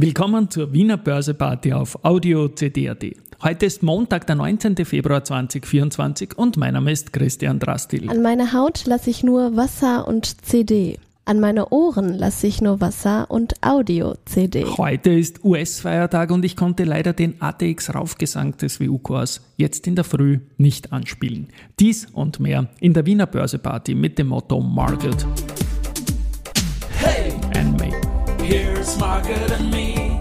[0.00, 3.04] Willkommen zur Wiener Börseparty auf Audio CD.at.
[3.42, 4.76] Heute ist Montag, der 19.
[4.84, 8.08] Februar 2024 und mein Name ist Christian Drastil.
[8.08, 11.00] An meine Haut lasse ich nur Wasser und CD.
[11.24, 14.66] An meine Ohren lasse ich nur Wasser und Audio-CD.
[14.66, 20.04] Heute ist US-Feiertag und ich konnte leider den ATX Raufgesang des WU-Chors jetzt in der
[20.04, 21.48] Früh nicht anspielen.
[21.80, 25.26] Dies und mehr in der Wiener Börseparty mit dem Motto Market.
[29.08, 30.18] Market and me.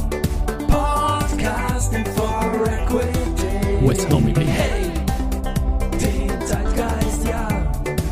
[0.69, 3.85] Podcasting for Equity.
[3.85, 4.45] With Nomini.
[4.45, 4.91] Hey,
[5.99, 7.47] den Zeitgeist, ja.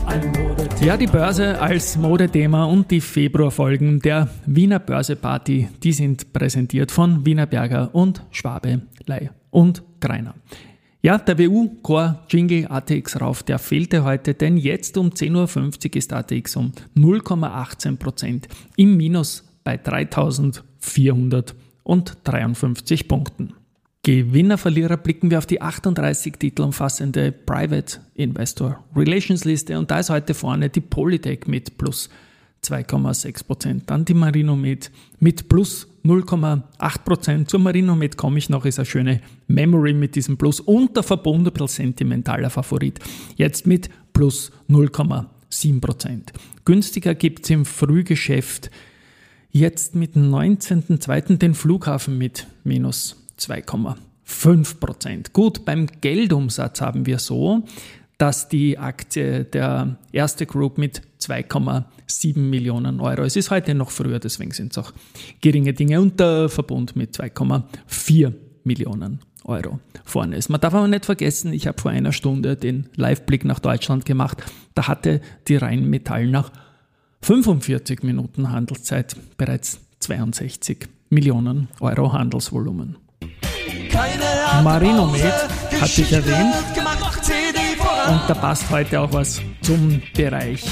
[0.06, 0.86] Ein Modethema.
[0.86, 7.26] Ja, die Börse als Modethema und die Februarfolgen der Wiener Börseparty, die sind präsentiert von
[7.26, 10.36] Wiener Berger und Schwabe, Lei und Greiner.
[11.02, 16.12] Ja, der WU-Core Jingle ATX rauf, der fehlte heute, denn jetzt um 10.50 Uhr ist
[16.12, 18.44] ATX um 0,18%
[18.76, 19.78] im Minus bei
[20.86, 23.54] 3.453 Punkten.
[24.04, 29.98] Gewinner, Verlierer blicken wir auf die 38 Titel umfassende Private Investor Relations Liste und da
[30.00, 32.12] ist heute vorne die Polytech mit plus
[32.64, 37.48] 2,6%, dann die Marinomed mit plus 0,8%.
[37.48, 41.48] Zur Marinomed komme ich noch, ist eine schöne Memory mit diesem Plus und der Verbund
[41.48, 43.00] ein bisschen sentimentaler Favorit,
[43.36, 46.28] jetzt mit plus 0,7%.
[46.64, 48.70] Günstiger gibt es im Frühgeschäft
[49.56, 51.38] jetzt mit 19.02.
[51.38, 55.32] den Flughafen mit minus 2,5 Prozent.
[55.32, 57.64] Gut, beim Geldumsatz haben wir so,
[58.18, 64.20] dass die Aktie der erste Group mit 2,7 Millionen Euro, es ist heute noch früher,
[64.20, 64.92] deswegen sind es auch
[65.40, 68.34] geringe Dinge, und der Verbund mit 2,4
[68.66, 70.50] Millionen Euro vorne ist.
[70.50, 74.44] Man darf aber nicht vergessen, ich habe vor einer Stunde den Live-Blick nach Deutschland gemacht,
[74.74, 76.52] da hatte die Rheinmetall nach
[77.22, 82.98] 45 Minuten Handelszeit bereits 62 Millionen Euro Handelsvolumen.
[84.64, 85.34] Marinomed
[85.80, 86.56] hatte ich erwähnt.
[88.08, 90.64] Und da passt heute auch was zum Bereich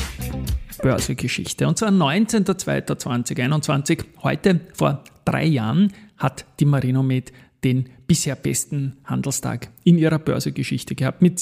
[0.82, 1.68] Börsegeschichte.
[1.68, 9.98] Und zwar 19.02.2021, heute vor drei Jahren, hat die Marinomed den bisher besten Handelstag in
[9.98, 11.40] ihrer Börsegeschichte gehabt mit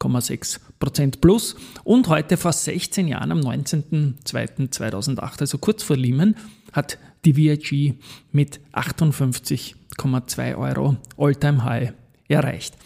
[0.00, 1.56] 17,6% plus.
[1.84, 6.36] Und heute vor 16 Jahren, am 19.02.2008, also kurz vor Lehman,
[6.72, 7.94] hat die VIG
[8.32, 11.92] mit 58,2 Euro Alltime High
[12.28, 12.76] erreicht.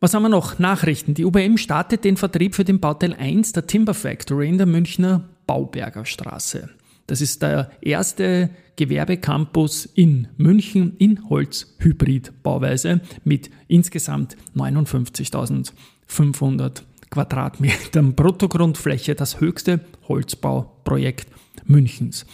[0.00, 0.58] Was haben wir noch?
[0.58, 1.14] Nachrichten.
[1.14, 5.28] Die UBM startet den Vertrieb für den Bauteil 1 der Timber Factory in der Münchner
[5.46, 6.70] Bauberger Straße.
[7.06, 16.80] Das ist der erste Gewerbecampus in München in Holz-Hybrid-Bauweise mit insgesamt 59.500
[17.10, 21.28] Quadratmetern Bruttogrundfläche, das höchste Holzbauprojekt
[21.66, 22.24] Münchens.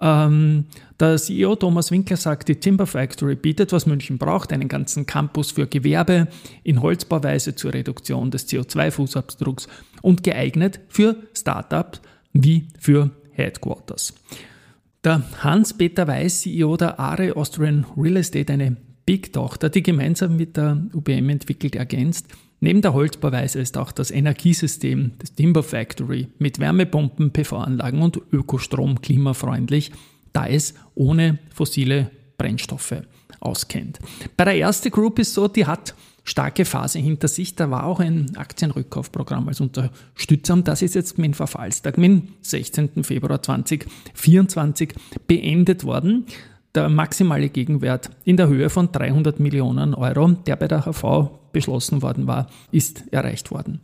[0.00, 0.66] Ähm,
[1.00, 5.50] der CEO Thomas Winkler sagt, die Timber Factory bietet, was München braucht, einen ganzen Campus
[5.50, 6.28] für Gewerbe
[6.62, 9.66] in Holzbauweise zur Reduktion des CO2-Fußabdrucks
[10.02, 12.00] und geeignet für Startups
[12.32, 14.14] wie für Headquarters.
[15.08, 18.76] Der Hans-Peter Weiß, CEO der Are Austrian Real Estate, eine
[19.06, 22.26] Big-Tochter, die gemeinsam mit der UBM entwickelt, ergänzt,
[22.60, 29.00] Neben der Holzbauweise ist auch das Energiesystem des Timber Factory mit Wärmepumpen, PV-Anlagen und Ökostrom
[29.00, 29.92] klimafreundlich,
[30.34, 32.96] da es ohne fossile Brennstoffe
[33.40, 34.00] auskennt.
[34.36, 35.94] Bei der erste Group ist so, die hat
[36.28, 37.56] starke Phase hinter sich.
[37.56, 42.10] Da war auch ein Aktienrückkaufprogramm als Unterstützer und das ist jetzt mit dem Verfallstag, mit
[42.10, 43.04] dem 16.
[43.04, 44.94] Februar 2024
[45.26, 46.26] beendet worden
[46.74, 52.02] der maximale Gegenwert in der Höhe von 300 Millionen Euro, der bei der HV beschlossen
[52.02, 53.80] worden war, ist erreicht worden.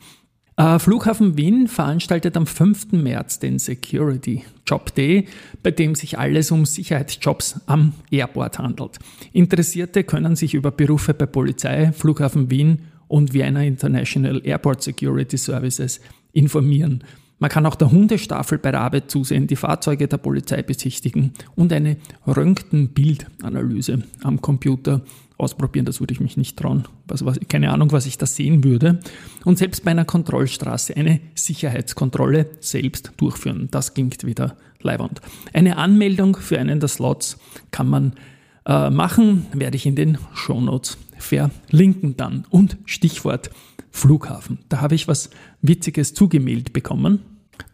[0.56, 2.92] Äh, Flughafen Wien veranstaltet am 5.
[2.92, 5.26] März den Security Job Day,
[5.62, 8.98] bei dem sich alles um Sicherheitsjobs am Airport handelt.
[9.32, 16.00] Interessierte können sich über Berufe bei Polizei, Flughafen Wien und Vienna International Airport Security Services
[16.32, 17.02] informieren.
[17.40, 21.96] Man kann auch der Hundestaffel bei Arbeit zusehen, die Fahrzeuge der Polizei besichtigen und eine
[22.26, 25.02] Röntgenbildanalyse am Computer
[25.36, 25.84] ausprobieren.
[25.86, 26.84] Das würde ich mich nicht trauen.
[27.10, 29.00] Also, was, keine Ahnung, was ich da sehen würde.
[29.44, 33.68] Und selbst bei einer Kontrollstraße eine Sicherheitskontrolle selbst durchführen.
[33.70, 35.20] Das klingt wieder leiwand.
[35.52, 37.38] Eine Anmeldung für einen der Slots
[37.70, 38.12] kann man
[38.66, 42.46] äh, machen, werde ich in den Shownotes verlinken dann.
[42.50, 43.50] Und Stichwort
[43.90, 44.58] Flughafen.
[44.68, 45.30] Da habe ich was
[45.62, 47.20] Witziges zugemailt bekommen.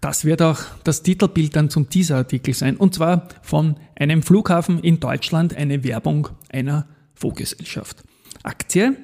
[0.03, 2.77] Das wird auch das Titelbild dann zum Teaser-Artikel sein.
[2.77, 6.87] Und zwar von einem Flughafen in Deutschland eine Werbung einer
[7.20, 8.02] Fondsgesellschaft.
[8.43, 8.96] Aktie,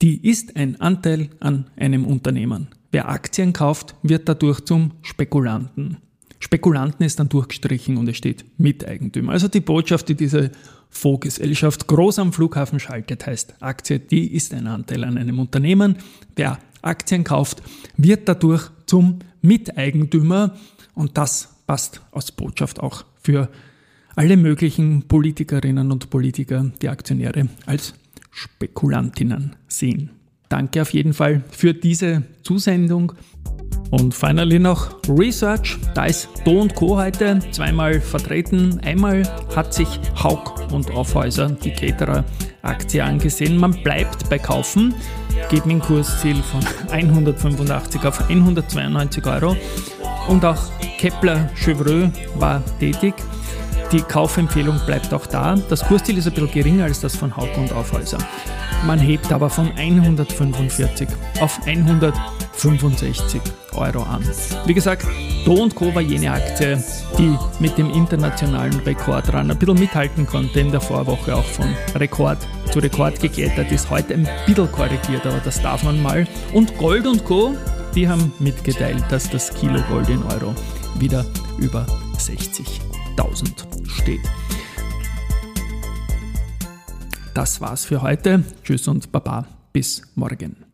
[0.00, 2.68] die ist ein Anteil an einem Unternehmen.
[2.92, 5.98] Wer Aktien kauft, wird dadurch zum Spekulanten.
[6.38, 9.32] Spekulanten ist dann durchgestrichen und es steht Miteigentümer.
[9.32, 10.52] Also die Botschaft, die diese
[10.88, 15.96] Fondsgesellschaft groß am Flughafen schaltet, heißt Aktie, die ist ein Anteil an einem Unternehmen.
[16.36, 17.62] Wer Aktien kauft,
[17.96, 20.56] wird dadurch zum Miteigentümer
[20.94, 23.50] und das passt als Botschaft auch für
[24.18, 27.94] alle möglichen Politikerinnen und Politiker, die Aktionäre als
[28.32, 30.10] Spekulantinnen sehen.
[30.48, 33.12] Danke auf jeden Fall für diese Zusendung.
[33.92, 35.78] Und finally noch Research.
[35.94, 36.96] Da ist Do Co.
[36.96, 38.80] heute zweimal vertreten.
[38.84, 39.22] Einmal
[39.54, 39.88] hat sich
[40.20, 43.56] Haug und Aufhäuser die Caterer-Aktie angesehen.
[43.56, 44.96] Man bleibt bei Kaufen,
[45.48, 46.60] geht mit dem Kursziel von
[46.90, 49.56] 185 auf 192 Euro.
[50.26, 50.60] Und auch
[50.98, 53.14] Kepler Chevreux war tätig.
[53.90, 55.54] Die Kaufempfehlung bleibt auch da.
[55.70, 58.18] Das Kursziel ist ein bisschen geringer als das von Haug und Aufhäuser.
[58.86, 61.08] Man hebt aber von 145
[61.40, 63.40] auf 165
[63.72, 64.22] Euro an.
[64.66, 65.06] Wie gesagt,
[65.46, 65.94] Do Co.
[65.94, 66.82] war jene Aktie,
[67.16, 72.38] die mit dem internationalen Rekordrun ein bisschen mithalten konnte, in der Vorwoche auch von Rekord
[72.70, 76.26] zu Rekord geklettert ist, heute ein bisschen korrigiert, aber das darf man mal.
[76.52, 77.56] Und Gold und Co.,
[77.94, 80.54] die haben mitgeteilt, dass das Kilo Gold in Euro
[80.98, 81.24] wieder
[81.58, 81.86] über
[83.18, 84.20] 60.000 steht.
[87.34, 88.44] Das war's für heute.
[88.62, 89.46] Tschüss und Baba.
[89.72, 90.67] Bis morgen.